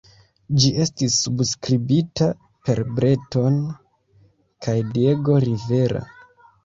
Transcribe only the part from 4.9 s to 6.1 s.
Diego Rivera.